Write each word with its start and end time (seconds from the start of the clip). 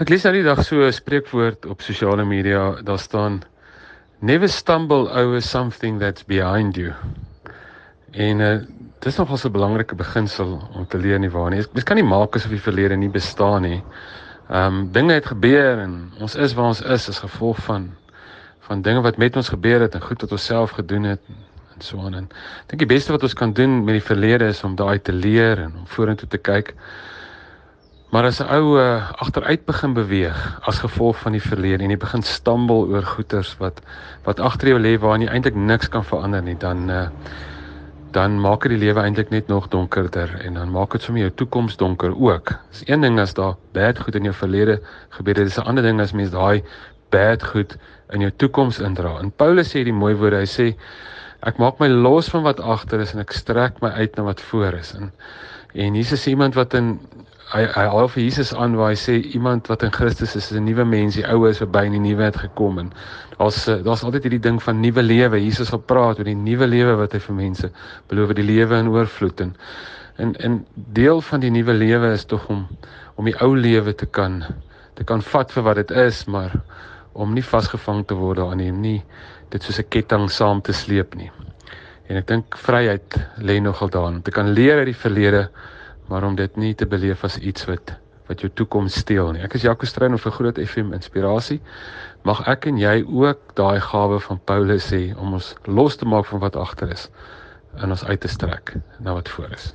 Ek 0.00 0.08
lees 0.08 0.22
nou 0.24 0.30
die 0.32 0.44
dag 0.46 0.62
so 0.64 0.80
'n 0.80 0.92
spreekwoord 0.92 1.66
op 1.68 1.82
sosiale 1.84 2.24
media, 2.24 2.80
daar 2.80 2.98
staan 2.98 3.42
never 4.20 4.48
stumble 4.48 5.10
over 5.10 5.42
something 5.42 5.98
that's 6.00 6.24
behind 6.24 6.76
you. 6.76 6.94
En 8.10 8.40
uh, 8.40 8.60
dis 9.04 9.16
nogal 9.16 9.36
'n 9.36 9.52
belangrike 9.52 9.94
beginsel 9.94 10.70
om 10.72 10.86
te 10.86 10.98
leer 10.98 11.18
nie 11.18 11.30
waar 11.30 11.50
nie. 11.50 11.60
Mens 11.72 11.84
kan 11.84 11.96
nie 11.96 12.08
maak 12.08 12.36
asof 12.36 12.50
die 12.50 12.60
verlede 12.60 12.96
nie 12.96 13.10
bestaan 13.10 13.62
nie. 13.62 13.82
Ehm 14.48 14.66
um, 14.66 14.92
dinge 14.92 15.12
het 15.12 15.26
gebeur 15.26 15.78
en 15.78 16.12
ons 16.20 16.34
is 16.34 16.54
waar 16.54 16.72
ons 16.72 16.80
is 16.80 17.08
as 17.08 17.18
gevolg 17.18 17.58
van 17.68 17.92
van 18.60 18.82
dinge 18.82 19.00
wat 19.00 19.16
met 19.16 19.36
ons 19.36 19.48
gebeur 19.48 19.80
het 19.80 19.94
en 19.94 20.00
goed 20.00 20.20
wat 20.20 20.32
ons 20.32 20.44
self 20.44 20.70
gedoen 20.70 21.02
het 21.02 21.20
en 21.74 21.80
so 21.80 21.98
aan. 22.00 22.14
En 22.14 22.28
ek 22.62 22.68
dink 22.68 22.78
die 22.78 22.94
beste 22.96 23.12
wat 23.12 23.22
ons 23.22 23.34
kan 23.34 23.52
doen 23.52 23.84
met 23.84 24.00
die 24.00 24.08
verlede 24.08 24.46
is 24.48 24.64
om 24.64 24.74
daai 24.74 24.98
te 25.02 25.12
leer 25.12 25.58
en 25.58 25.76
om 25.76 25.86
vorentoe 25.86 26.28
te 26.28 26.38
kyk. 26.38 26.74
Maar 28.12 28.24
as 28.28 28.40
'n 28.40 28.48
ou 28.52 28.76
uh, 28.76 29.10
agteruit 29.24 29.64
begin 29.64 29.92
beweeg 29.92 30.58
as 30.68 30.78
gevolg 30.84 31.16
van 31.18 31.32
die 31.32 31.40
verlede 31.40 31.84
en 31.84 31.90
jy 31.90 31.96
begin 31.96 32.22
stamble 32.22 32.84
oor 32.92 33.06
goeters 33.08 33.54
wat 33.56 33.80
wat 34.26 34.40
agter 34.40 34.68
jou 34.68 34.80
lê 34.80 34.98
waarin 35.00 35.24
jy 35.24 35.30
eintlik 35.32 35.56
niks 35.56 35.88
kan 35.88 36.04
verander 36.04 36.42
nie, 36.42 36.56
dan 36.60 36.90
uh, 36.90 37.06
dan 38.12 38.36
maak 38.40 38.66
dit 38.68 38.74
die 38.74 38.82
lewe 38.82 39.00
eintlik 39.00 39.30
net 39.32 39.48
nog 39.48 39.68
donkerder 39.72 40.34
en 40.44 40.60
dan 40.60 40.68
maak 40.70 40.92
dit 40.92 41.02
sommer 41.02 41.22
jou 41.22 41.32
toekoms 41.40 41.76
donker 41.80 42.12
ook. 42.12 42.52
Dis 42.70 42.82
een 42.84 43.00
ding 43.00 43.16
as 43.20 43.32
daar 43.34 43.56
bad 43.72 43.98
goed 43.98 44.20
in 44.20 44.28
jou 44.28 44.34
verlede 44.34 44.76
gebeur 45.16 45.34
het, 45.40 45.48
dis 45.48 45.56
'n 45.58 45.68
ander 45.72 45.82
ding 45.84 46.00
as 46.00 46.12
mens 46.12 46.30
daai 46.30 46.62
bad 47.08 47.42
goed 47.42 47.76
in 48.10 48.20
jou 48.20 48.32
toekoms 48.36 48.78
indra. 48.78 49.18
En 49.24 49.32
Paulus 49.32 49.72
sê 49.72 49.84
die 49.84 49.92
mooi 49.92 50.14
woorde, 50.14 50.44
hy 50.44 50.50
sê 50.60 50.76
ek 51.40 51.56
maak 51.56 51.80
my 51.80 51.88
los 51.88 52.28
van 52.28 52.42
wat 52.42 52.60
agter 52.60 53.00
is 53.00 53.14
en 53.14 53.20
ek 53.20 53.32
strek 53.32 53.80
my 53.80 53.88
uit 53.88 54.16
na 54.16 54.22
wat 54.22 54.40
voor 54.40 54.74
is. 54.74 54.92
En 54.94 55.12
en 55.74 55.94
Jesus 55.94 56.20
is 56.20 56.26
iemand 56.26 56.54
wat 56.54 56.74
in 56.74 57.00
hy 57.52 57.66
hy 57.74 57.84
haal 57.92 58.08
vir 58.08 58.22
Jesus 58.22 58.52
aan 58.54 58.76
waar 58.78 58.92
hy 58.92 58.98
sê 58.98 59.18
iemand 59.36 59.68
wat 59.68 59.82
in 59.86 59.92
Christus 59.92 60.36
is, 60.36 60.50
is 60.50 60.58
'n 60.58 60.64
nuwe 60.64 60.84
mens, 60.84 61.16
die 61.16 61.26
ou 61.28 61.48
is 61.48 61.60
verby 61.60 61.84
en 61.86 61.92
die 61.92 62.00
nuwe 62.00 62.24
het 62.24 62.36
gekom 62.36 62.78
en 62.78 62.92
daar's 63.38 63.64
daar's 63.64 64.04
altyd 64.04 64.24
hierdie 64.28 64.44
ding 64.48 64.62
van 64.62 64.80
nuwe 64.80 65.02
lewe. 65.02 65.40
Jesus 65.40 65.68
sal 65.68 65.78
praat 65.78 66.18
oor 66.18 66.24
die 66.24 66.34
nuwe 66.34 66.66
lewe 66.66 66.96
wat 66.96 67.12
hy 67.12 67.18
vir 67.18 67.34
mense 67.34 67.70
beloof, 68.08 68.34
die 68.34 68.46
lewe 68.46 68.78
in 68.78 68.88
oorvloed 68.88 69.40
en 69.40 69.56
en 70.16 70.34
en 70.36 70.66
deel 70.74 71.20
van 71.20 71.40
die 71.40 71.50
nuwe 71.50 71.72
lewe 71.72 72.12
is 72.12 72.24
tog 72.24 72.48
om 72.48 72.66
om 73.16 73.24
die 73.24 73.36
ou 73.40 73.54
lewe 73.56 73.94
te 73.94 74.06
kan 74.06 74.44
te 74.94 75.04
kan 75.04 75.22
vat 75.22 75.52
vir 75.52 75.62
wat 75.62 75.76
dit 75.76 75.90
is, 75.90 76.24
maar 76.26 76.52
om 77.12 77.34
nie 77.34 77.44
vasgevang 77.44 78.06
te 78.06 78.14
word 78.14 78.38
daarin 78.38 78.58
nie, 78.58 78.72
nie 78.72 79.02
dit 79.50 79.62
soos 79.62 79.78
'n 79.78 79.88
ketting 79.88 80.30
saam 80.30 80.60
te 80.62 80.72
sleep 80.72 81.14
nie. 81.14 81.30
En 82.08 82.16
ek 82.16 82.26
dink 82.26 82.56
vryheid 82.56 83.16
lê 83.38 83.60
nogal 83.60 83.88
daarin 83.88 84.14
om 84.14 84.22
te 84.22 84.30
kan 84.30 84.48
leer 84.48 84.78
uit 84.78 84.86
die 84.86 85.02
verlede 85.04 85.50
maar 86.08 86.24
om 86.26 86.34
dit 86.38 86.56
nie 86.56 86.74
te 86.74 86.86
beleef 86.86 87.24
as 87.24 87.38
iets 87.38 87.68
wat 87.70 87.94
wat 88.30 88.40
jou 88.40 88.50
toekoms 88.54 88.94
steel 89.02 89.32
nie. 89.34 89.42
Ek 89.44 89.56
is 89.58 89.64
Jaco 89.66 89.86
Strein 89.88 90.16
vir 90.16 90.34
Groot 90.36 90.58
FM 90.62 90.94
Inspirasie. 90.96 91.58
Mag 92.24 92.40
ek 92.48 92.68
en 92.70 92.78
jy 92.80 93.02
ook 93.02 93.54
daai 93.58 93.82
gawe 93.82 94.20
van 94.28 94.40
Paulus 94.48 94.88
hê 94.94 95.02
om 95.18 95.36
ons 95.38 95.52
los 95.66 95.98
te 96.00 96.08
maak 96.08 96.28
van 96.30 96.40
wat 96.44 96.56
agter 96.56 96.94
is 96.94 97.08
en 97.82 97.92
ons 97.94 98.04
uit 98.04 98.20
te 98.22 98.30
strek 98.30 98.76
na 99.00 99.16
wat 99.18 99.28
voor 99.34 99.52
is. 99.58 99.70